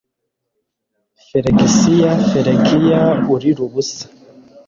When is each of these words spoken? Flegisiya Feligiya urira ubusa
Flegisiya 1.25 2.11
Feligiya 2.29 3.01
urira 3.33 3.61
ubusa 3.67 4.05